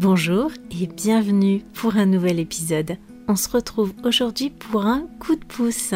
Bonjour 0.00 0.50
et 0.70 0.86
bienvenue 0.86 1.62
pour 1.74 1.98
un 1.98 2.06
nouvel 2.06 2.40
épisode. 2.40 2.96
On 3.28 3.36
se 3.36 3.50
retrouve 3.50 3.92
aujourd'hui 4.02 4.48
pour 4.48 4.86
un 4.86 5.02
coup 5.18 5.36
de 5.36 5.44
pouce. 5.44 5.92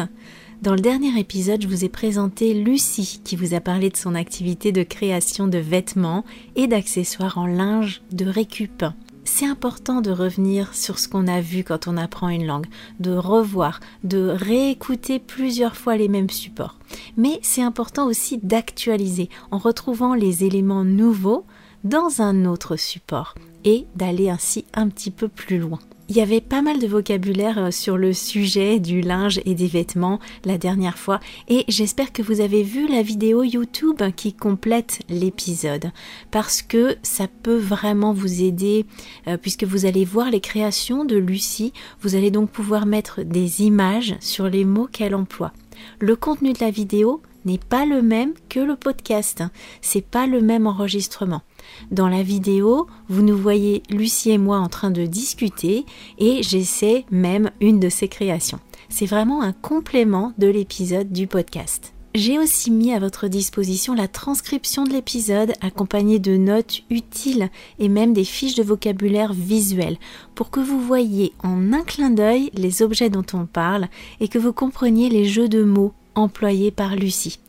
Dans 0.61 0.75
le 0.75 0.79
dernier 0.79 1.19
épisode, 1.19 1.63
je 1.63 1.67
vous 1.67 1.83
ai 1.85 1.89
présenté 1.89 2.53
Lucie 2.53 3.19
qui 3.23 3.35
vous 3.35 3.55
a 3.55 3.61
parlé 3.61 3.89
de 3.89 3.97
son 3.97 4.13
activité 4.13 4.71
de 4.71 4.83
création 4.83 5.47
de 5.47 5.57
vêtements 5.57 6.23
et 6.55 6.67
d'accessoires 6.67 7.39
en 7.39 7.47
linge 7.47 8.03
de 8.11 8.27
récup. 8.27 8.85
C'est 9.23 9.47
important 9.47 10.01
de 10.01 10.11
revenir 10.11 10.75
sur 10.75 10.99
ce 10.99 11.07
qu'on 11.07 11.25
a 11.25 11.41
vu 11.41 11.63
quand 11.63 11.87
on 11.87 11.97
apprend 11.97 12.29
une 12.29 12.45
langue, 12.45 12.67
de 12.99 13.15
revoir, 13.15 13.79
de 14.03 14.27
réécouter 14.27 15.17
plusieurs 15.17 15.75
fois 15.75 15.97
les 15.97 16.09
mêmes 16.09 16.29
supports. 16.29 16.77
Mais 17.17 17.39
c'est 17.41 17.63
important 17.63 18.05
aussi 18.05 18.37
d'actualiser 18.37 19.29
en 19.49 19.57
retrouvant 19.57 20.13
les 20.13 20.43
éléments 20.43 20.83
nouveaux 20.83 21.43
dans 21.83 22.21
un 22.21 22.45
autre 22.45 22.75
support 22.75 23.33
et 23.65 23.85
d'aller 23.95 24.29
ainsi 24.29 24.65
un 24.73 24.87
petit 24.87 25.11
peu 25.11 25.27
plus 25.27 25.57
loin. 25.57 25.79
Il 26.07 26.15
y 26.15 26.21
avait 26.21 26.41
pas 26.41 26.61
mal 26.61 26.77
de 26.77 26.85
vocabulaire 26.85 27.57
euh, 27.57 27.71
sur 27.71 27.97
le 27.97 28.13
sujet 28.13 28.79
du 28.79 29.01
linge 29.01 29.41
et 29.45 29.55
des 29.55 29.65
vêtements 29.65 30.19
la 30.43 30.59
dernière 30.59 30.99
fois 30.99 31.19
et 31.47 31.65
j'espère 31.67 32.13
que 32.13 32.21
vous 32.21 32.41
avez 32.41 32.61
vu 32.61 32.87
la 32.87 33.01
vidéo 33.01 33.41
YouTube 33.41 34.03
qui 34.15 34.31
complète 34.31 34.99
l'épisode 35.09 35.91
parce 36.29 36.61
que 36.61 36.95
ça 37.01 37.27
peut 37.27 37.57
vraiment 37.57 38.13
vous 38.13 38.43
aider 38.43 38.85
euh, 39.27 39.37
puisque 39.37 39.63
vous 39.63 39.87
allez 39.87 40.05
voir 40.05 40.29
les 40.29 40.41
créations 40.41 41.05
de 41.05 41.15
Lucie, 41.15 41.73
vous 42.01 42.13
allez 42.13 42.29
donc 42.29 42.51
pouvoir 42.51 42.85
mettre 42.85 43.23
des 43.23 43.63
images 43.63 44.15
sur 44.19 44.47
les 44.47 44.63
mots 44.63 44.87
qu'elle 44.91 45.15
emploie. 45.15 45.53
Le 45.99 46.15
contenu 46.15 46.53
de 46.53 46.59
la 46.61 46.69
vidéo 46.69 47.23
n'est 47.45 47.57
pas 47.57 47.85
le 47.85 48.03
même 48.03 48.33
que 48.47 48.59
le 48.59 48.75
podcast, 48.75 49.43
c'est 49.81 50.05
pas 50.05 50.27
le 50.27 50.41
même 50.41 50.67
enregistrement. 50.67 51.41
Dans 51.91 52.07
la 52.07 52.23
vidéo, 52.23 52.87
vous 53.09 53.21
nous 53.21 53.37
voyez 53.37 53.83
Lucie 53.89 54.31
et 54.31 54.37
moi 54.37 54.57
en 54.57 54.69
train 54.69 54.91
de 54.91 55.05
discuter 55.05 55.85
et 56.17 56.43
j'essaie 56.43 57.05
même 57.11 57.51
une 57.61 57.79
de 57.79 57.89
ses 57.89 58.07
créations. 58.07 58.59
C'est 58.89 59.05
vraiment 59.05 59.41
un 59.41 59.53
complément 59.53 60.33
de 60.37 60.47
l'épisode 60.47 61.11
du 61.11 61.27
podcast. 61.27 61.95
J'ai 62.15 62.39
aussi 62.39 62.71
mis 62.71 62.93
à 62.93 62.99
votre 62.99 63.27
disposition 63.27 63.93
la 63.93 64.07
transcription 64.07 64.85
de 64.85 64.93
l'épisode 64.93 65.51
accompagnée 65.59 66.17
de 66.17 66.37
notes 66.37 66.83
utiles 66.89 67.49
et 67.77 67.89
même 67.89 68.13
des 68.13 68.23
fiches 68.23 68.55
de 68.55 68.63
vocabulaire 68.63 69.33
visuelles 69.33 69.97
pour 70.33 70.49
que 70.49 70.61
vous 70.61 70.79
voyiez 70.79 71.33
en 71.43 71.73
un 71.73 71.83
clin 71.83 72.11
d'œil 72.11 72.51
les 72.53 72.81
objets 72.81 73.09
dont 73.09 73.25
on 73.33 73.45
parle 73.45 73.89
et 74.21 74.29
que 74.29 74.39
vous 74.39 74.53
compreniez 74.53 75.09
les 75.09 75.25
jeux 75.25 75.49
de 75.49 75.65
mots 75.65 75.91
employés 76.15 76.71
par 76.71 76.95
Lucie. 76.95 77.39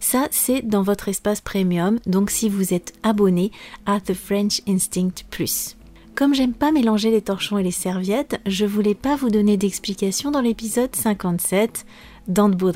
Ça, 0.00 0.28
c'est 0.30 0.62
dans 0.62 0.82
votre 0.82 1.08
espace 1.08 1.40
premium, 1.40 1.98
donc 2.06 2.30
si 2.30 2.48
vous 2.48 2.72
êtes 2.72 2.92
abonné 3.02 3.50
à 3.86 4.00
The 4.00 4.14
French 4.14 4.62
Instinct 4.68 5.24
Plus. 5.30 5.76
Comme 6.14 6.34
j'aime 6.34 6.54
pas 6.54 6.72
mélanger 6.72 7.10
les 7.10 7.22
torchons 7.22 7.58
et 7.58 7.62
les 7.62 7.70
serviettes, 7.70 8.40
je 8.46 8.66
voulais 8.66 8.94
pas 8.94 9.16
vous 9.16 9.30
donner 9.30 9.56
d'explications 9.56 10.30
dans 10.30 10.40
l'épisode 10.40 10.94
57 10.94 11.86
dans 12.26 12.48
de 12.48 12.72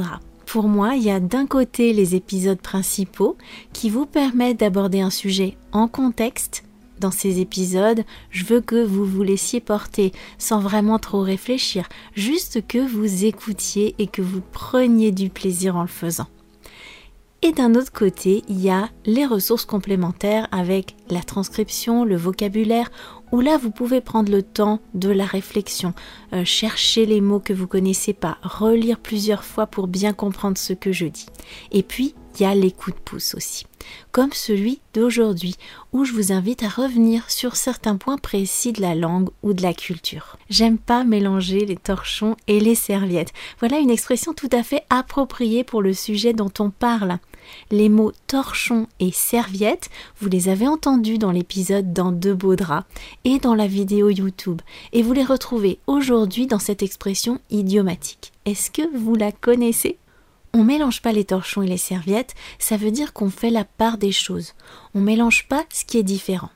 Pour 0.47 0.69
moi, 0.69 0.95
il 0.95 1.03
y 1.03 1.11
a 1.11 1.21
d'un 1.21 1.47
côté 1.47 1.93
les 1.93 2.15
épisodes 2.15 2.61
principaux 2.61 3.37
qui 3.73 3.91
vous 3.91 4.07
permettent 4.07 4.61
d'aborder 4.61 5.01
un 5.01 5.11
sujet 5.11 5.57
en 5.73 5.89
contexte. 5.89 6.65
Dans 7.01 7.11
ces 7.11 7.41
épisodes, 7.41 8.05
je 8.31 8.45
veux 8.45 8.61
que 8.61 8.85
vous 8.85 9.05
vous 9.05 9.25
laissiez 9.25 9.61
porter 9.61 10.13
sans 10.39 10.61
vraiment 10.61 11.01
trop 11.01 11.21
réfléchir, 11.21 11.89
juste 12.15 12.65
que 12.67 12.79
vous 12.79 13.25
écoutiez 13.25 13.97
et 13.99 14.07
que 14.07 14.23
vous 14.23 14.41
preniez 14.53 15.11
du 15.11 15.31
plaisir 15.31 15.75
en 15.75 15.83
le 15.83 15.89
faisant. 15.89 16.29
Et 17.45 17.51
d'un 17.51 17.75
autre 17.75 17.91
côté, 17.91 18.45
il 18.49 18.61
y 18.61 18.71
a 18.71 18.89
les 19.05 19.27
ressources 19.27 19.65
complémentaires 19.65 20.47
avec 20.53 20.95
la 21.11 21.23
transcription, 21.25 22.05
le 22.05 22.17
vocabulaire, 22.17 22.89
où 23.33 23.41
là 23.41 23.57
vous 23.57 23.73
pouvez 23.73 24.01
prendre 24.01 24.31
le 24.31 24.45
temps 24.45 24.79
de 24.95 25.09
la 25.09 25.25
réflexion, 25.25 25.93
euh, 26.35 26.45
chercher 26.45 27.05
les 27.05 27.21
mots 27.21 27.41
que 27.41 27.53
vous 27.53 27.67
connaissez 27.67 28.13
pas, 28.13 28.39
relire 28.45 29.01
plusieurs 29.01 29.43
fois 29.43 29.67
pour 29.67 29.89
bien 29.89 30.13
comprendre 30.13 30.57
ce 30.57 30.73
que 30.73 30.93
je 30.93 31.07
dis. 31.07 31.27
Et 31.73 31.83
puis, 31.83 32.15
il 32.35 32.43
y 32.43 32.47
a 32.47 32.55
les 32.55 32.71
coups 32.71 32.97
de 32.97 33.03
pouce 33.03 33.35
aussi, 33.35 33.67
comme 34.11 34.33
celui 34.33 34.81
d'aujourd'hui, 34.95 35.57
où 35.93 36.05
je 36.05 36.13
vous 36.13 36.33
invite 36.33 36.63
à 36.63 36.69
revenir 36.69 37.31
sur 37.31 37.57
certains 37.57 37.97
points 37.97 38.19
précis 38.19 38.73
de 38.73 38.81
la 38.81 38.95
langue 38.95 39.29
ou 39.43 39.53
de 39.53 39.63
la 39.63 39.75
culture. 39.75 40.37
J'aime 40.49 40.79
pas 40.79 41.05
mélanger 41.05 41.67
les 41.67 41.77
torchons 41.77 42.37
et 42.47 42.61
les 42.61 42.75
serviettes. 42.75 43.33
Voilà 43.59 43.79
une 43.79 43.91
expression 43.91 44.33
tout 44.33 44.49
à 44.53 44.63
fait 44.63 44.85
appropriée 44.91 45.65
pour 45.65 45.83
le 45.83 45.93
sujet 45.93 46.33
dont 46.33 46.53
on 46.59 46.71
parle. 46.71 47.19
Les 47.71 47.89
mots 47.89 48.13
torchon 48.27 48.87
et 49.01 49.13
serviette, 49.13 49.91
vous 50.21 50.29
les 50.29 50.49
avez 50.49 50.69
entendus 50.69 51.19
dans 51.19 51.31
l'épisode 51.31 51.93
dans 51.93 52.13
deux 52.13 52.35
beaux 52.35 52.57
draps 52.57 52.87
et 53.25 53.39
dans 53.39 53.55
la 53.55 53.67
vidéo 53.67 54.11
YouTube, 54.11 54.61
et 54.93 55.03
vous 55.03 55.13
les 55.13 55.25
retrouvez 55.25 55.79
aujourd'hui 55.87 56.47
dans 56.47 56.59
cette 56.59 56.83
expression 56.83 57.41
idiomatique. 57.51 58.33
Est-ce 58.45 58.71
que 58.71 58.97
vous 58.97 59.15
la 59.15 59.33
connaissez? 59.33 59.99
On 60.55 60.65
mélange 60.65 61.01
pas 61.01 61.13
les 61.13 61.25
torchons 61.25 61.63
et 61.63 61.67
les 61.67 61.79
serviettes, 61.79 62.35
ça 62.59 62.77
veut 62.77 62.91
dire 62.91 63.13
qu'on 63.13 63.31
fait 63.31 63.51
la 63.51 63.65
part 63.65 63.97
des 63.97 64.13
choses. 64.13 64.53
On 64.95 65.01
mélange 65.01 65.49
pas 65.49 65.65
ce 65.73 65.85
qui 65.85 65.99
est 65.99 66.03
différent. 66.03 66.51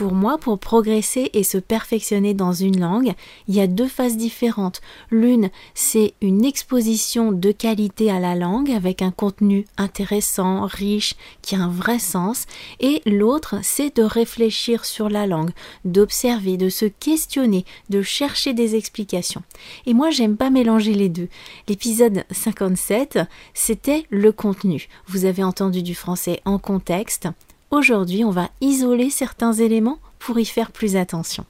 Pour 0.00 0.14
moi, 0.14 0.38
pour 0.38 0.58
progresser 0.58 1.28
et 1.34 1.42
se 1.42 1.58
perfectionner 1.58 2.32
dans 2.32 2.54
une 2.54 2.80
langue, 2.80 3.12
il 3.48 3.54
y 3.54 3.60
a 3.60 3.66
deux 3.66 3.86
phases 3.86 4.16
différentes. 4.16 4.80
L'une, 5.10 5.50
c'est 5.74 6.14
une 6.22 6.42
exposition 6.42 7.32
de 7.32 7.52
qualité 7.52 8.10
à 8.10 8.18
la 8.18 8.34
langue 8.34 8.70
avec 8.70 9.02
un 9.02 9.10
contenu 9.10 9.66
intéressant, 9.76 10.64
riche, 10.64 11.16
qui 11.42 11.54
a 11.54 11.58
un 11.58 11.68
vrai 11.68 11.98
sens. 11.98 12.46
Et 12.80 13.02
l'autre, 13.04 13.56
c'est 13.62 13.94
de 13.94 14.02
réfléchir 14.02 14.86
sur 14.86 15.10
la 15.10 15.26
langue, 15.26 15.50
d'observer, 15.84 16.56
de 16.56 16.70
se 16.70 16.86
questionner, 16.86 17.66
de 17.90 18.00
chercher 18.00 18.54
des 18.54 18.76
explications. 18.76 19.42
Et 19.84 19.92
moi, 19.92 20.08
j'aime 20.08 20.38
pas 20.38 20.48
mélanger 20.48 20.94
les 20.94 21.10
deux. 21.10 21.28
L'épisode 21.68 22.24
57, 22.30 23.18
c'était 23.52 24.06
le 24.08 24.32
contenu. 24.32 24.88
Vous 25.08 25.26
avez 25.26 25.44
entendu 25.44 25.82
du 25.82 25.94
français 25.94 26.40
en 26.46 26.58
contexte. 26.58 27.28
Aujourd'hui, 27.70 28.24
on 28.24 28.30
va 28.30 28.50
isoler 28.60 29.10
certains 29.10 29.52
éléments 29.52 30.00
pour 30.18 30.40
y 30.40 30.44
faire 30.44 30.72
plus 30.72 30.96
attention. 30.96 31.44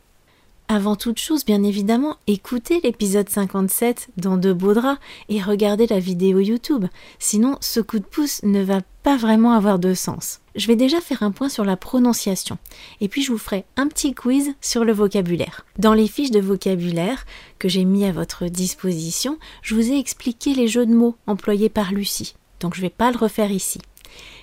Avant 0.69 0.95
toute 0.95 1.19
chose, 1.19 1.47
bien 1.47 1.63
évidemment, 1.63 2.19
écoutez 2.27 2.79
l'épisode 2.85 3.31
57 3.31 4.11
dans 4.19 4.37
De 4.37 4.53
beaux 4.53 4.75
et 5.31 5.41
regardez 5.41 5.87
la 5.87 5.99
vidéo 5.99 6.41
YouTube. 6.41 6.85
Sinon, 7.19 7.57
ce 7.63 7.81
coup 7.81 7.99
de 7.99 8.05
pouce 8.05 8.43
ne 8.43 8.63
va 8.63 8.83
pas 9.03 9.17
vraiment 9.17 9.55
avoir 9.55 9.79
de 9.79 9.95
sens. 9.95 10.41
Je 10.57 10.67
vais 10.67 10.77
déjà 10.77 11.01
faire 11.01 11.23
un 11.23 11.31
point 11.31 11.49
sur 11.49 11.65
la 11.65 11.79
prononciation 11.79 12.59
et 13.01 13.09
puis 13.09 13.23
je 13.23 13.33
vous 13.33 13.39
ferai 13.39 13.65
un 13.79 13.89
petit 13.89 14.13
quiz 14.13 14.53
sur 14.61 14.85
le 14.85 14.93
vocabulaire. 14.93 15.65
Dans 15.79 15.95
les 15.95 16.07
fiches 16.07 16.31
de 16.33 16.41
vocabulaire 16.41 17.25
que 17.59 17.69
j'ai 17.71 17.87
mis 17.87 18.05
à 18.05 18.13
votre 18.13 18.45
disposition, 18.45 19.39
je 19.63 19.75
vous 19.75 19.91
ai 19.91 19.99
expliqué 19.99 20.53
les 20.53 20.69
jeux 20.69 20.85
de 20.85 20.95
mots 20.95 21.17
employés 21.27 21.71
par 21.71 21.93
Lucie. 21.93 22.35
Donc 22.61 22.75
je 22.75 22.81
ne 22.81 22.87
vais 22.87 22.91
pas 22.91 23.11
le 23.11 23.17
refaire 23.17 23.51
ici. 23.51 23.81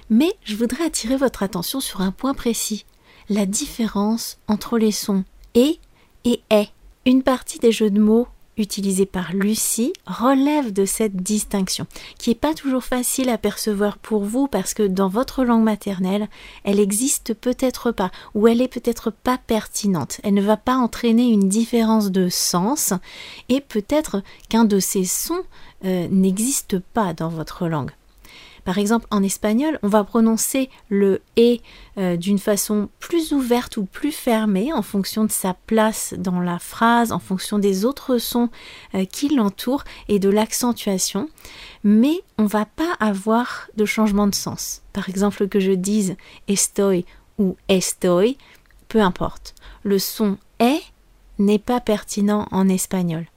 Mais 0.09 0.35
je 0.44 0.56
voudrais 0.56 0.85
attirer 0.85 1.18
votre 1.18 1.44
attention 1.44 1.79
sur 1.79 2.01
un 2.01 2.12
point 2.12 2.34
précis, 2.34 2.85
la 3.29 3.45
différence 3.45 4.38
entre 4.47 4.78
les 4.78 4.91
sons 4.91 5.23
et 5.53 5.79
et 6.23 6.41
est. 6.50 6.69
Une 7.06 7.24
partie 7.24 7.59
des 7.59 7.71
jeux 7.71 7.89
de 7.89 8.01
mots 8.01 8.27
utilisés 8.57 9.06
par 9.06 9.33
Lucie 9.33 9.94
relève 10.06 10.74
de 10.74 10.86
cette 10.86 11.15
distinction, 11.15 11.86
qui 12.18 12.31
n'est 12.31 12.36
pas 12.36 12.54
toujours 12.54 12.83
facile 12.83 13.30
à 13.30 13.38
percevoir 13.38 13.98
pour 13.98 14.24
vous 14.24 14.48
parce 14.48 14.74
que 14.74 14.83
dans 14.83 15.07
votre 15.07 15.44
langue 15.44 15.63
maternelle, 15.63 16.27
elle 16.63 16.80
existe 16.80 17.33
peut-être 17.33 17.92
pas, 17.92 18.12
ou 18.33 18.48
elle 18.48 18.62
est 18.62 18.68
peut-être 18.68 19.12
pas 19.12 19.38
pertinente. 19.38 20.19
Elle 20.24 20.33
ne 20.33 20.42
va 20.42 20.57
pas 20.57 20.75
entraîner 20.75 21.27
une 21.27 21.48
différence 21.48 22.12
de 22.12 22.30
sens, 22.30 22.94
et 23.50 23.62
peut-être 23.62 24.24
qu'un 24.50 24.65
de 24.65 24.80
ces 24.80 25.06
sons 25.06 25.44
euh, 25.86 26.07
n'existe 26.09 26.80
pas 26.80 27.13
dans 27.13 27.30
votre 27.30 27.68
langue. 27.68 27.92
Par 28.68 28.80
exemple, 28.80 29.08
en 29.12 29.24
espagnol, 29.24 29.80
on 29.81 29.88
va 29.88 30.04
prononcer 30.04 30.69
le 30.90 31.22
et 31.38 31.62
euh, 31.98 32.18
d'une 32.18 32.38
façon 32.38 32.90
plus 33.00 33.31
ouverte 33.31 33.78
ou 33.78 33.86
plus 33.86 34.12
fermée 34.12 34.74
en 34.74 34.81
fonction 34.81 35.24
de 35.24 35.31
sa 35.31 35.54
place 35.54 36.14
dans 36.18 36.42
la 36.42 36.60
phrase, 36.60 37.14
en 37.14 37.19
fonction 37.19 37.60
des 37.60 37.86
autres 37.86 38.18
sons 38.18 38.50
euh, 38.94 39.06
qui 39.06 39.30
l'entourent 39.30 39.86
et 40.10 40.19
de 40.19 40.28
l'accentuation. 40.28 41.30
Mais 41.86 42.19
on 42.38 42.46
va 42.46 42.66
pas 42.66 42.92
avoir 43.00 43.69
de 43.78 43.86
changement 43.86 44.28
de 44.28 44.36
sens. 44.36 44.81
Par 44.92 45.08
exemple, 45.08 45.48
que 45.48 45.62
je 45.62 45.72
dise 45.72 46.18
estoy 46.50 47.06
ou 47.38 47.56
estoy, 47.69 48.38
peu 48.90 49.00
importe. 49.00 49.56
Le 49.84 49.98
son 49.98 50.38
est 50.60 50.84
n'est 51.40 51.58
pas 51.58 51.80
pertinent 51.80 52.50
en 52.52 52.68
espagnol. 52.68 53.28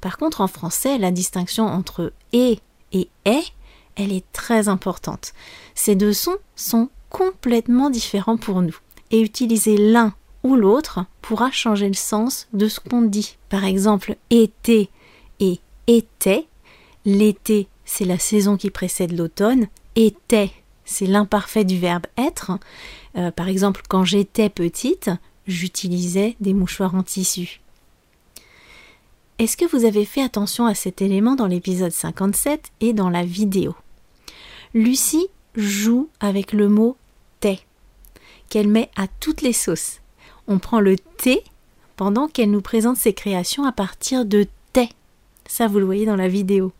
Par 0.00 0.18
contre, 0.18 0.40
en 0.40 0.48
français, 0.48 0.98
la 0.98 1.12
distinction 1.12 1.66
entre 1.66 2.12
et 2.32 2.58
et 2.92 3.08
est, 3.24 3.52
elle 3.96 4.12
est 4.12 4.24
très 4.32 4.68
importante. 4.68 5.32
Ces 5.74 5.94
deux 5.94 6.12
sons 6.12 6.38
sont 6.56 6.88
complètement 7.10 7.90
différents 7.90 8.36
pour 8.36 8.62
nous. 8.62 8.76
Et 9.10 9.20
utiliser 9.20 9.76
l'un 9.76 10.14
ou 10.42 10.56
l'autre 10.56 11.04
pourra 11.20 11.50
changer 11.50 11.88
le 11.88 11.94
sens 11.94 12.48
de 12.52 12.68
ce 12.68 12.80
qu'on 12.80 13.02
dit. 13.02 13.36
Par 13.48 13.64
exemple, 13.64 14.16
été 14.30 14.90
et 15.40 15.60
était. 15.86 16.46
L'été, 17.04 17.68
c'est 17.84 18.04
la 18.04 18.18
saison 18.18 18.56
qui 18.56 18.70
précède 18.70 19.16
l'automne. 19.16 19.66
Était, 19.96 20.52
c'est 20.84 21.06
l'imparfait 21.06 21.64
du 21.64 21.78
verbe 21.78 22.06
être. 22.16 22.52
Euh, 23.16 23.30
par 23.30 23.48
exemple, 23.48 23.82
quand 23.88 24.04
j'étais 24.04 24.48
petite, 24.48 25.10
j'utilisais 25.46 26.36
des 26.40 26.54
mouchoirs 26.54 26.94
en 26.94 27.02
tissu. 27.02 27.61
Est-ce 29.42 29.56
que 29.56 29.64
vous 29.64 29.84
avez 29.84 30.04
fait 30.04 30.22
attention 30.22 30.66
à 30.66 30.74
cet 30.76 31.02
élément 31.02 31.34
dans 31.34 31.48
l'épisode 31.48 31.90
57 31.90 32.70
et 32.80 32.92
dans 32.92 33.10
la 33.10 33.24
vidéo? 33.24 33.74
Lucie 34.72 35.26
joue 35.56 36.08
avec 36.20 36.52
le 36.52 36.68
mot 36.68 36.96
t'es 37.40 37.58
qu'elle 38.48 38.68
met 38.68 38.88
à 38.94 39.08
toutes 39.08 39.42
les 39.42 39.52
sauces. 39.52 39.98
On 40.46 40.60
prend 40.60 40.78
le 40.78 40.96
thé 40.96 41.42
pendant 41.96 42.28
qu'elle 42.28 42.52
nous 42.52 42.60
présente 42.60 42.98
ses 42.98 43.14
créations 43.14 43.64
à 43.64 43.72
partir 43.72 44.24
de 44.24 44.46
t'es. 44.72 44.90
Ça, 45.48 45.66
vous 45.66 45.80
le 45.80 45.86
voyez 45.86 46.06
dans 46.06 46.14
la 46.14 46.28
vidéo. 46.28 46.70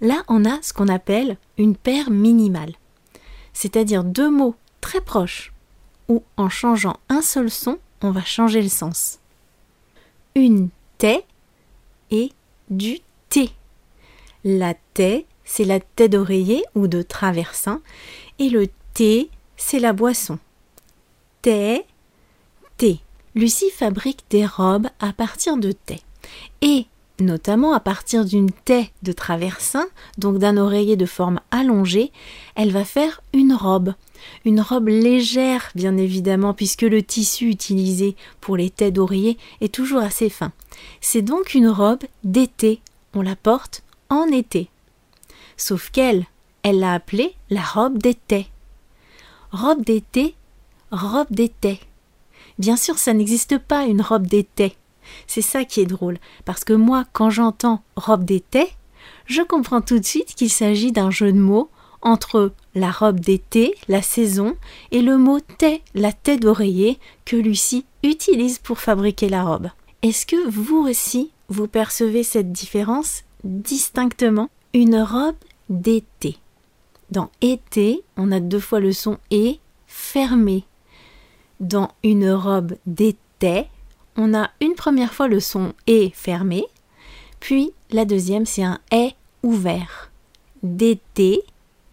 Là, 0.00 0.22
on 0.28 0.44
a 0.44 0.62
ce 0.62 0.72
qu'on 0.72 0.86
appelle 0.86 1.36
une 1.58 1.74
paire 1.74 2.10
minimale, 2.10 2.74
c'est-à-dire 3.54 4.04
deux 4.04 4.30
mots 4.30 4.54
très 4.80 5.00
proches, 5.00 5.52
où 6.06 6.22
en 6.36 6.48
changeant 6.48 7.00
un 7.08 7.22
seul 7.22 7.50
son, 7.50 7.80
on 8.02 8.12
va 8.12 8.22
changer 8.22 8.62
le 8.62 8.68
sens. 8.68 9.18
Une 10.36 10.68
thé 10.98 11.24
et 12.10 12.32
du 12.68 12.98
thé. 13.28 13.50
La 14.44 14.74
thé, 14.94 15.26
c'est 15.44 15.64
la 15.64 15.80
thé 15.80 16.08
d'oreiller 16.08 16.64
ou 16.74 16.86
de 16.86 17.02
traversin, 17.02 17.82
et 18.38 18.48
le 18.48 18.68
thé, 18.94 19.30
c'est 19.56 19.78
la 19.80 19.92
boisson. 19.92 20.38
Thé, 21.42 21.84
thé. 22.76 23.00
Lucie 23.34 23.70
fabrique 23.70 24.24
des 24.30 24.46
robes 24.46 24.88
à 24.98 25.12
partir 25.12 25.56
de 25.56 25.72
thé. 25.72 26.00
Et 26.62 26.86
notamment 27.20 27.72
à 27.72 27.80
partir 27.80 28.24
d'une 28.24 28.50
thé 28.50 28.90
de 29.02 29.12
traversin, 29.12 29.86
donc 30.18 30.38
d'un 30.38 30.56
oreiller 30.56 30.96
de 30.96 31.06
forme 31.06 31.40
allongée, 31.50 32.12
elle 32.54 32.72
va 32.72 32.84
faire 32.84 33.22
une 33.32 33.52
robe. 33.52 33.94
Une 34.44 34.60
robe 34.60 34.88
légère, 34.88 35.70
bien 35.74 35.96
évidemment, 35.96 36.54
puisque 36.54 36.82
le 36.82 37.02
tissu 37.02 37.48
utilisé 37.48 38.16
pour 38.40 38.56
les 38.56 38.70
têtes 38.70 38.94
d'oreiller 38.94 39.38
est 39.60 39.72
toujours 39.72 40.00
assez 40.00 40.28
fin. 40.28 40.52
C'est 41.00 41.22
donc 41.22 41.54
une 41.54 41.68
robe 41.68 42.04
d'été. 42.24 42.80
On 43.14 43.22
la 43.22 43.36
porte 43.36 43.82
en 44.08 44.26
été. 44.26 44.68
Sauf 45.56 45.90
qu'elle, 45.90 46.26
elle 46.62 46.80
l'a 46.80 46.94
appelée 46.94 47.34
la 47.48 47.62
robe 47.62 47.98
d'été. 47.98 48.48
Robe 49.52 49.84
d'été, 49.84 50.34
robe 50.90 51.30
d'été. 51.30 51.80
Bien 52.58 52.76
sûr, 52.76 52.98
ça 52.98 53.14
n'existe 53.14 53.58
pas 53.58 53.84
une 53.84 54.02
robe 54.02 54.26
d'été. 54.26 54.76
C'est 55.26 55.42
ça 55.42 55.64
qui 55.64 55.80
est 55.80 55.86
drôle, 55.86 56.18
parce 56.44 56.64
que 56.64 56.72
moi, 56.72 57.04
quand 57.12 57.30
j'entends 57.30 57.82
robe 57.96 58.24
d'été, 58.24 58.66
je 59.26 59.42
comprends 59.42 59.80
tout 59.80 59.98
de 59.98 60.04
suite 60.04 60.34
qu'il 60.34 60.50
s'agit 60.50 60.92
d'un 60.92 61.10
jeu 61.10 61.32
de 61.32 61.38
mots 61.38 61.70
entre 62.02 62.52
la 62.74 62.90
robe 62.90 63.20
d'été, 63.20 63.74
la 63.88 64.02
saison, 64.02 64.56
et 64.90 65.02
le 65.02 65.18
mot 65.18 65.40
thé, 65.40 65.82
la 65.94 66.12
tête 66.12 66.40
d'oreiller, 66.40 66.98
que 67.24 67.36
Lucie 67.36 67.84
utilise 68.02 68.58
pour 68.58 68.78
fabriquer 68.78 69.28
la 69.28 69.44
robe. 69.44 69.68
Est-ce 70.02 70.24
que 70.24 70.48
vous 70.48 70.78
aussi, 70.78 71.30
vous 71.48 71.68
percevez 71.68 72.22
cette 72.22 72.52
différence 72.52 73.24
distinctement? 73.44 74.48
Une 74.72 74.96
robe 74.96 75.36
d'été. 75.68 76.38
Dans 77.10 77.30
été, 77.40 78.02
on 78.16 78.32
a 78.32 78.40
deux 78.40 78.60
fois 78.60 78.80
le 78.80 78.92
son 78.92 79.18
et 79.30 79.58
fermé. 79.86 80.64
Dans 81.58 81.90
une 82.04 82.30
robe 82.30 82.76
d'été, 82.86 83.66
on 84.20 84.34
a 84.34 84.50
une 84.60 84.74
première 84.74 85.14
fois 85.14 85.28
le 85.28 85.40
son 85.40 85.72
et 85.86 86.12
fermé, 86.14 86.64
puis 87.40 87.72
la 87.90 88.04
deuxième 88.04 88.44
c'est 88.44 88.62
un 88.62 88.78
est 88.90 89.14
ouvert. 89.42 90.10
D'été, 90.62 91.42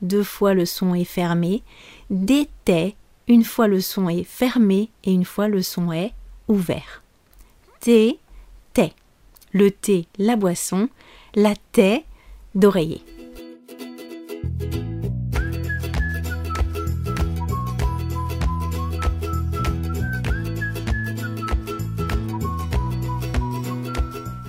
deux 0.02 0.24
fois 0.24 0.54
le 0.54 0.66
son 0.66 0.94
est 0.94 1.06
fermé, 1.06 1.64
d'été, 2.10 2.98
une 3.30 3.46
fois 3.46 3.70
le 3.70 3.80
son 3.80 4.10
est 4.10 4.26
fermé 4.26 4.90
et 5.06 5.14
une 5.14 5.24
fois 5.24 5.48
le 5.48 5.62
son 5.62 5.94
est 5.94 6.14
ouvert. 6.50 7.02
Thé, 7.80 8.20
thé. 8.74 8.92
Le 9.54 9.72
thé, 9.72 10.08
la 10.18 10.36
boisson, 10.36 10.90
la 11.34 11.54
thé, 11.72 12.04
d'oreiller. 12.56 13.02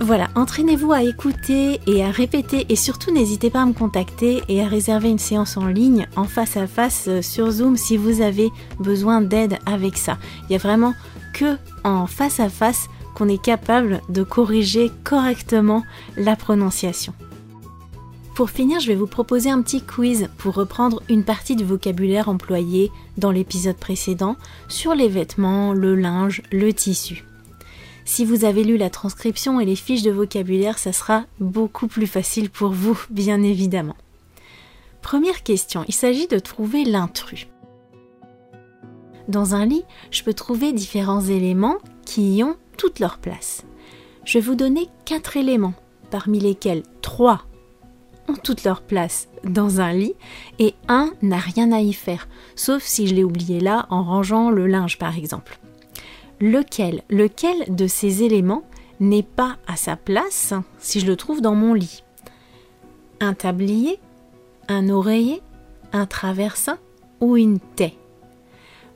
Voilà, 0.09 0.29
entraînez-vous 0.33 0.91
à 0.91 1.03
écouter 1.03 1.79
et 1.85 2.03
à 2.03 2.09
répéter 2.09 2.65
et 2.69 2.75
surtout 2.75 3.11
n'hésitez 3.11 3.51
pas 3.51 3.61
à 3.61 3.65
me 3.67 3.73
contacter 3.73 4.41
et 4.49 4.63
à 4.63 4.67
réserver 4.67 5.07
une 5.07 5.19
séance 5.19 5.55
en 5.55 5.67
ligne 5.67 6.07
en 6.15 6.23
face 6.23 6.57
à 6.57 6.65
face 6.65 7.05
euh, 7.07 7.21
sur 7.21 7.51
Zoom 7.51 7.77
si 7.77 7.95
vous 7.95 8.21
avez 8.21 8.49
besoin 8.79 9.21
d'aide 9.21 9.59
avec 9.67 9.97
ça. 9.97 10.17
Il 10.49 10.53
y 10.53 10.55
a 10.55 10.57
vraiment 10.57 10.95
que 11.31 11.57
en 11.83 12.07
face 12.07 12.39
à 12.39 12.49
face 12.49 12.89
qu'on 13.13 13.29
est 13.29 13.39
capable 13.39 14.01
de 14.09 14.23
corriger 14.23 14.89
correctement 15.03 15.83
la 16.17 16.35
prononciation. 16.35 17.13
Pour 18.33 18.49
finir, 18.49 18.79
je 18.79 18.87
vais 18.87 18.95
vous 18.95 19.05
proposer 19.05 19.51
un 19.51 19.61
petit 19.61 19.83
quiz 19.83 20.27
pour 20.39 20.55
reprendre 20.55 21.03
une 21.07 21.23
partie 21.23 21.55
du 21.55 21.65
vocabulaire 21.65 22.29
employé 22.29 22.91
dans 23.19 23.29
l'épisode 23.29 23.77
précédent 23.77 24.37
sur 24.69 24.95
les 24.95 25.07
vêtements, 25.07 25.71
le 25.71 25.93
linge, 25.93 26.41
le 26.51 26.73
tissu. 26.73 27.28
Si 28.11 28.25
vous 28.25 28.43
avez 28.43 28.63
lu 28.63 28.75
la 28.75 28.89
transcription 28.89 29.59
et 29.59 29.65
les 29.65 29.75
fiches 29.75 30.01
de 30.01 30.09
vocabulaire, 30.09 30.79
ça 30.79 30.91
sera 30.91 31.25
beaucoup 31.39 31.85
plus 31.85 32.07
facile 32.07 32.49
pour 32.49 32.71
vous, 32.71 32.99
bien 33.11 33.43
évidemment. 33.43 33.95
Première 35.03 35.43
question, 35.43 35.85
il 35.87 35.93
s'agit 35.93 36.25
de 36.25 36.39
trouver 36.39 36.85
l'intrus. 36.85 37.47
Dans 39.27 39.53
un 39.53 39.63
lit, 39.63 39.83
je 40.09 40.23
peux 40.23 40.33
trouver 40.33 40.73
différents 40.73 41.21
éléments 41.21 41.77
qui 42.03 42.37
y 42.37 42.43
ont 42.43 42.57
toute 42.77 42.99
leur 42.99 43.19
place. 43.19 43.63
Je 44.25 44.39
vais 44.39 44.43
vous 44.43 44.55
donner 44.55 44.87
quatre 45.05 45.37
éléments, 45.37 45.75
parmi 46.09 46.39
lesquels 46.39 46.81
trois 47.03 47.43
ont 48.27 48.37
toute 48.43 48.63
leur 48.63 48.81
place 48.81 49.29
dans 49.43 49.81
un 49.81 49.93
lit 49.93 50.15
et 50.57 50.73
un 50.87 51.13
n'a 51.21 51.37
rien 51.37 51.71
à 51.71 51.79
y 51.79 51.93
faire, 51.93 52.27
sauf 52.55 52.81
si 52.81 53.05
je 53.05 53.13
l'ai 53.13 53.23
oublié 53.23 53.59
là 53.59 53.85
en 53.91 54.03
rangeant 54.03 54.49
le 54.49 54.65
linge 54.65 54.97
par 54.97 55.15
exemple 55.15 55.59
lequel, 56.39 57.03
lequel 57.09 57.75
de 57.75 57.87
ces 57.87 58.23
éléments 58.23 58.63
n'est 58.99 59.23
pas 59.23 59.57
à 59.67 59.75
sa 59.75 59.95
place 59.95 60.53
si 60.77 60.99
je 60.99 61.05
le 61.05 61.15
trouve 61.15 61.41
dans 61.41 61.55
mon 61.55 61.73
lit? 61.73 62.03
Un 63.19 63.33
tablier, 63.33 63.99
un 64.67 64.89
oreiller, 64.89 65.41
un 65.91 66.05
traversin 66.05 66.77
ou 67.19 67.37
une 67.37 67.59
taie? 67.59 67.95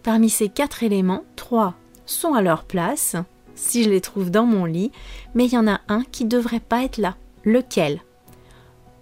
Parmi 0.04 0.30
ces 0.30 0.50
quatre 0.50 0.84
éléments, 0.84 1.24
trois 1.36 1.76
sont 2.06 2.34
à 2.34 2.42
leur 2.42 2.64
place 2.64 3.16
si 3.56 3.84
je 3.84 3.90
les 3.90 4.02
trouve 4.02 4.32
dans 4.32 4.46
mon 4.46 4.66
lit, 4.66 4.92
mais 5.36 5.46
il 5.46 5.54
y 5.54 5.58
en 5.58 5.68
a 5.68 5.82
un 5.88 6.04
qui 6.04 6.26
ne 6.26 6.30
devrait 6.30 6.60
pas 6.60 6.84
être 6.84 6.98
là. 6.98 7.16
Lequel? 7.46 8.02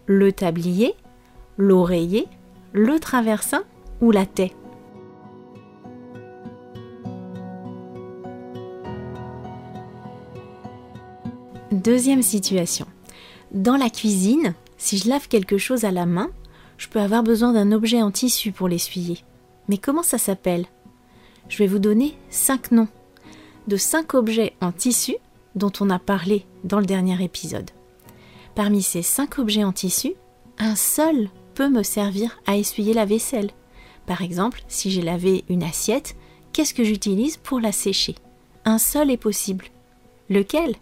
Le 0.06 0.32
tablier, 0.32 0.96
l'oreiller, 1.58 2.28
le 2.74 3.00
traversin 3.00 3.64
ou 4.02 4.12
la 4.12 4.26
taie? 4.26 4.54
Deuxième 11.72 12.22
situation. 12.22 12.86
Dans 13.54 13.78
la 13.78 13.90
cuisine, 13.90 14.56
si 14.78 14.98
je 14.98 15.08
lave 15.08 15.30
quelque 15.30 15.58
chose 15.58 15.86
à 15.86 15.92
la 15.92 16.06
main, 16.06 16.30
je 16.78 16.90
peux 16.90 17.00
avoir 17.00 17.24
besoin 17.24 17.54
d'un 17.54 17.72
objet 17.72 18.02
en 18.02 18.12
tissu 18.12 18.52
pour 18.52 18.68
l'essuyer. 18.68 19.20
Mais 19.70 19.78
comment 19.78 20.04
ça 20.04 20.18
s'appelle? 20.18 20.66
Je 21.48 21.58
vais 21.60 21.68
vous 21.68 21.80
donner 21.80 22.18
cinq 22.30 22.72
noms 22.72 22.90
de 23.70 23.78
cinq 23.78 24.16
objets 24.16 24.54
en 24.60 24.74
tissu 24.74 25.16
dont 25.56 25.72
on 25.80 25.90
a 25.90 26.00
parlé 26.00 26.46
dans 26.66 26.80
le 26.80 26.86
dernier 26.86 27.24
épisode. 27.24 27.72
Parmi 28.54 28.82
ces 28.82 29.02
cinq 29.02 29.40
objets 29.40 29.64
en 29.64 29.72
tissu, 29.72 30.16
un 30.60 30.76
seul 30.76 31.30
peut 31.56 31.70
me 31.70 31.84
servir 31.84 32.42
à 32.48 32.58
essuyer 32.58 32.94
la 32.94 33.06
vaisselle. 33.06 33.52
Par 34.08 34.22
exemple, 34.22 34.62
si 34.68 34.92
j'ai 34.92 35.02
lavé 35.02 35.46
une 35.48 35.64
assiette, 35.64 36.18
qu'est-ce 36.52 36.74
que 36.74 36.84
j'utilise 36.84 37.38
pour 37.38 37.62
la 37.62 37.72
sécher? 37.72 38.16
Un 38.66 38.78
seul 38.78 39.10
est 39.10 39.16
possible. 39.16 39.68
Lequel? 40.30 40.76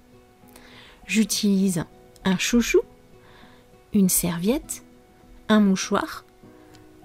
J'utilise 1.09 1.83
un 2.23 2.37
chouchou, 2.37 2.81
une 3.93 4.09
serviette, 4.09 4.83
un 5.49 5.59
mouchoir, 5.59 6.23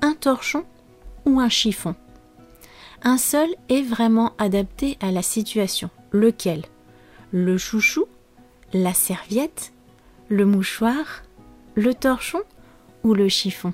un 0.03 0.13
torchon 0.13 0.65
ou 1.25 1.41
un 1.41 1.49
chiffon. 1.49 1.97
Un 3.03 3.17
seul 3.17 3.49
est 3.69 3.83
vraiment 3.83 4.35
adapté 4.39 4.99
à 5.01 5.11
la 5.11 5.23
situation. 5.23 5.91
Lequel? 6.13 6.63
Le 7.33 7.59
chouchou, 7.59 8.05
la 8.73 8.93
serviette, 8.93 9.73
le 10.29 10.45
mouchoir, 10.45 11.23
le 11.75 11.95
torchon 11.95 12.43
ou 13.03 13.15
le 13.15 13.29
chiffon? 13.29 13.73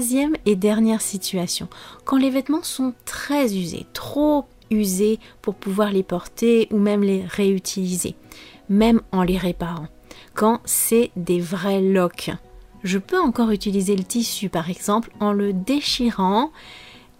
Troisième 0.00 0.36
et 0.46 0.56
dernière 0.56 1.02
situation, 1.02 1.68
quand 2.06 2.16
les 2.16 2.30
vêtements 2.30 2.62
sont 2.62 2.94
très 3.04 3.54
usés, 3.54 3.84
trop 3.92 4.46
usés 4.70 5.18
pour 5.42 5.54
pouvoir 5.54 5.90
les 5.92 6.02
porter 6.02 6.68
ou 6.70 6.78
même 6.78 7.02
les 7.02 7.22
réutiliser, 7.26 8.14
même 8.70 9.02
en 9.12 9.22
les 9.22 9.36
réparant. 9.36 9.88
Quand 10.32 10.60
c'est 10.64 11.10
des 11.16 11.38
vrais 11.38 11.82
loques. 11.82 12.30
Je 12.82 12.96
peux 12.96 13.20
encore 13.20 13.50
utiliser 13.50 13.94
le 13.94 14.02
tissu 14.02 14.48
par 14.48 14.70
exemple 14.70 15.10
en 15.20 15.34
le 15.34 15.52
déchirant 15.52 16.50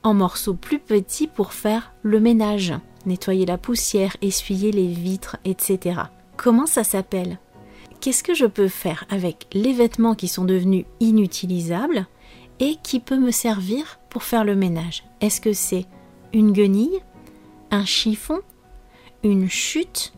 en 0.02 0.14
morceaux 0.14 0.54
plus 0.54 0.78
petits 0.78 1.26
pour 1.26 1.52
faire 1.52 1.92
le 2.00 2.18
ménage, 2.18 2.72
nettoyer 3.04 3.44
la 3.44 3.58
poussière, 3.58 4.16
essuyer 4.22 4.72
les 4.72 4.88
vitres, 4.88 5.36
etc. 5.44 6.00
Comment 6.38 6.64
ça 6.64 6.82
s'appelle? 6.82 7.38
Qu'est-ce 8.00 8.22
que 8.22 8.32
je 8.32 8.46
peux 8.46 8.68
faire 8.68 9.04
avec 9.10 9.48
les 9.52 9.74
vêtements 9.74 10.14
qui 10.14 10.28
sont 10.28 10.46
devenus 10.46 10.86
inutilisables? 11.00 12.06
Et 12.60 12.76
qui 12.82 13.00
peut 13.00 13.18
me 13.18 13.30
servir 13.30 13.98
pour 14.10 14.22
faire 14.22 14.44
le 14.44 14.54
ménage. 14.54 15.02
Est-ce 15.20 15.40
que 15.40 15.52
c'est 15.52 15.86
une 16.32 16.52
guenille, 16.52 17.00
un 17.70 17.84
chiffon, 17.84 18.40
une 19.24 19.48
chute 19.48 20.12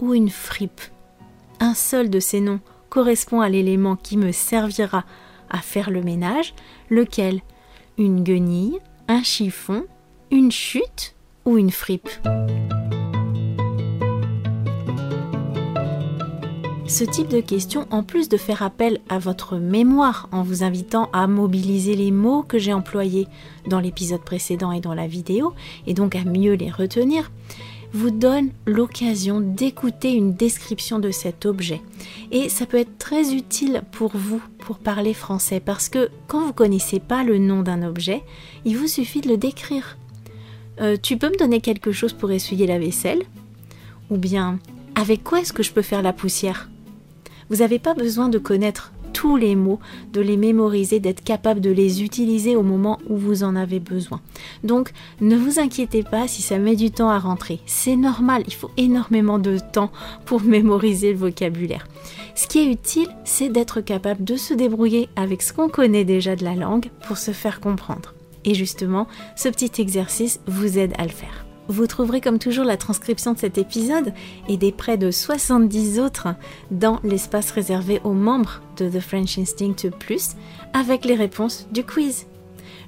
ou 0.00 0.12
une 0.12 0.30
fripe? 0.30 0.80
Un 1.60 1.74
seul 1.74 2.10
de 2.10 2.20
ces 2.20 2.40
noms 2.40 2.60
correspond 2.90 3.40
à 3.40 3.48
l'élément 3.48 3.96
qui 3.96 4.16
me 4.16 4.32
servira 4.32 5.04
à 5.48 5.58
faire 5.58 5.90
le 5.90 6.02
ménage, 6.02 6.54
lequel? 6.90 7.40
Une 7.98 8.22
guenille, 8.22 8.78
un 9.08 9.22
chiffon, 9.22 9.86
une 10.30 10.52
chute 10.52 11.14
ou 11.44 11.56
une 11.56 11.70
fripe? 11.70 12.10
Ce 16.88 17.04
type 17.04 17.28
de 17.28 17.40
question, 17.40 17.86
en 17.90 18.04
plus 18.04 18.28
de 18.28 18.36
faire 18.36 18.62
appel 18.62 19.00
à 19.08 19.18
votre 19.18 19.56
mémoire 19.56 20.28
en 20.30 20.42
vous 20.42 20.62
invitant 20.62 21.10
à 21.12 21.26
mobiliser 21.26 21.96
les 21.96 22.12
mots 22.12 22.42
que 22.42 22.58
j'ai 22.58 22.72
employés 22.72 23.26
dans 23.66 23.80
l'épisode 23.80 24.22
précédent 24.22 24.70
et 24.70 24.80
dans 24.80 24.94
la 24.94 25.08
vidéo, 25.08 25.52
et 25.86 25.94
donc 25.94 26.14
à 26.14 26.24
mieux 26.24 26.54
les 26.54 26.70
retenir, 26.70 27.32
vous 27.92 28.10
donne 28.10 28.50
l'occasion 28.66 29.40
d'écouter 29.40 30.12
une 30.12 30.34
description 30.34 30.98
de 31.00 31.10
cet 31.10 31.44
objet. 31.44 31.82
Et 32.30 32.48
ça 32.48 32.66
peut 32.66 32.78
être 32.78 32.98
très 32.98 33.34
utile 33.34 33.82
pour 33.90 34.16
vous 34.16 34.40
pour 34.60 34.78
parler 34.78 35.12
français 35.12 35.60
parce 35.60 35.88
que 35.88 36.08
quand 36.28 36.46
vous 36.46 36.52
connaissez 36.52 37.00
pas 37.00 37.24
le 37.24 37.38
nom 37.38 37.62
d'un 37.62 37.82
objet, 37.82 38.22
il 38.64 38.76
vous 38.78 38.88
suffit 38.88 39.20
de 39.20 39.28
le 39.28 39.36
décrire. 39.36 39.98
Euh, 40.80 40.96
tu 41.00 41.16
peux 41.16 41.30
me 41.30 41.38
donner 41.38 41.60
quelque 41.60 41.90
chose 41.90 42.12
pour 42.12 42.30
essuyer 42.30 42.66
la 42.66 42.78
vaisselle? 42.78 43.22
Ou 44.10 44.18
bien, 44.18 44.60
avec 44.94 45.24
quoi 45.24 45.40
est-ce 45.40 45.52
que 45.52 45.64
je 45.64 45.72
peux 45.72 45.82
faire 45.82 46.02
la 46.02 46.12
poussière? 46.12 46.68
Vous 47.50 47.56
n'avez 47.56 47.78
pas 47.78 47.94
besoin 47.94 48.28
de 48.28 48.38
connaître 48.38 48.92
tous 49.16 49.36
les 49.38 49.56
mots, 49.56 49.80
de 50.12 50.20
les 50.20 50.36
mémoriser, 50.36 51.00
d'être 51.00 51.24
capable 51.24 51.62
de 51.62 51.70
les 51.70 52.02
utiliser 52.02 52.54
au 52.54 52.62
moment 52.62 52.98
où 53.08 53.16
vous 53.16 53.44
en 53.44 53.56
avez 53.56 53.80
besoin. 53.80 54.20
Donc 54.62 54.92
ne 55.22 55.36
vous 55.36 55.58
inquiétez 55.58 56.02
pas 56.02 56.28
si 56.28 56.42
ça 56.42 56.58
met 56.58 56.76
du 56.76 56.90
temps 56.90 57.08
à 57.08 57.18
rentrer. 57.18 57.60
C'est 57.64 57.96
normal, 57.96 58.42
il 58.46 58.52
faut 58.52 58.70
énormément 58.76 59.38
de 59.38 59.58
temps 59.58 59.90
pour 60.26 60.42
mémoriser 60.44 61.12
le 61.12 61.18
vocabulaire. 61.18 61.88
Ce 62.34 62.46
qui 62.46 62.58
est 62.58 62.70
utile, 62.70 63.08
c'est 63.24 63.48
d'être 63.48 63.80
capable 63.80 64.22
de 64.22 64.36
se 64.36 64.52
débrouiller 64.52 65.08
avec 65.16 65.40
ce 65.40 65.54
qu'on 65.54 65.70
connaît 65.70 66.04
déjà 66.04 66.36
de 66.36 66.44
la 66.44 66.54
langue 66.54 66.90
pour 67.06 67.16
se 67.16 67.30
faire 67.30 67.60
comprendre. 67.60 68.12
Et 68.44 68.54
justement, 68.54 69.06
ce 69.34 69.48
petit 69.48 69.80
exercice 69.80 70.40
vous 70.46 70.78
aide 70.78 70.92
à 70.98 71.04
le 71.04 71.08
faire. 71.08 71.46
Vous 71.68 71.86
trouverez 71.86 72.20
comme 72.20 72.38
toujours 72.38 72.64
la 72.64 72.76
transcription 72.76 73.32
de 73.32 73.38
cet 73.38 73.58
épisode 73.58 74.12
et 74.48 74.56
des 74.56 74.72
près 74.72 74.96
de 74.96 75.10
70 75.10 75.98
autres 75.98 76.28
dans 76.70 77.00
l'espace 77.02 77.50
réservé 77.50 78.00
aux 78.04 78.12
membres 78.12 78.60
de 78.76 78.88
The 78.88 79.00
French 79.00 79.38
Instinct 79.38 79.90
Plus 79.98 80.36
avec 80.72 81.04
les 81.04 81.14
réponses 81.14 81.66
du 81.72 81.84
quiz. 81.84 82.26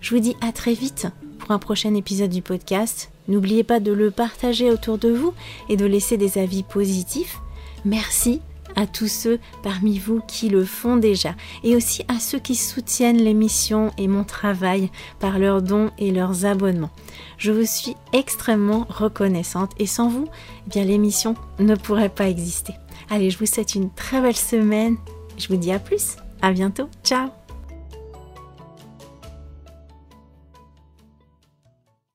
Je 0.01 0.15
vous 0.15 0.21
dis 0.21 0.37
à 0.41 0.53
très 0.53 0.75
vite 0.75 1.09
pour 1.39 1.51
un 1.51 1.59
prochain 1.59 1.95
épisode 1.95 2.31
du 2.31 2.43
podcast. 2.43 3.11
N'oubliez 3.27 3.65
pas 3.65 3.81
de 3.81 3.93
le 3.93 4.11
partager 4.11 4.71
autour 4.71 4.99
de 4.99 5.11
vous 5.11 5.35
et 5.69 5.77
de 5.77 5.87
laisser 5.87 6.17
des 6.17 6.39
avis 6.39 6.63
positifs. 6.63 7.39
Merci 7.85 8.41
à 8.79 8.87
tous 8.87 9.09
ceux 9.09 9.41
parmi 9.65 9.99
vous 9.99 10.21
qui 10.21 10.49
le 10.49 10.65
font 10.65 10.97
déjà 10.97 11.35
et 11.65 11.75
aussi 11.75 12.05
à 12.07 12.21
ceux 12.21 12.39
qui 12.39 12.55
soutiennent 12.55 13.19
l'émission 13.19 13.91
et 13.99 14.07
mon 14.07 14.23
travail 14.23 14.89
par 15.19 15.41
leurs 15.41 15.63
dons 15.63 15.91
et 15.99 16.13
leurs 16.13 16.47
abonnements. 16.47 16.93
Je 17.39 17.51
vous 17.51 17.67
suis 17.67 17.97
extrêmement 18.13 18.87
reconnaissante 18.89 19.73
et 19.81 19.87
sans 19.87 20.09
vous, 20.09 20.29
eh 20.67 20.71
bien 20.71 20.85
l'émission 20.85 21.35
ne 21.59 21.75
pourrait 21.75 22.09
pas 22.09 22.29
exister. 22.29 22.75
Allez, 23.11 23.31
je 23.31 23.39
vous 23.39 23.47
souhaite 23.47 23.75
une 23.75 23.91
très 23.91 24.21
belle 24.21 24.37
semaine. 24.37 24.97
Je 25.39 25.49
vous 25.49 25.57
dis 25.57 25.73
à 25.73 25.81
plus. 25.81 26.17
À 26.41 26.53
bientôt. 26.53 26.89
Ciao. 27.03 27.38